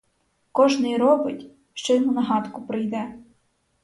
[0.51, 3.13] Кожний робить, що йому на гадку прийде.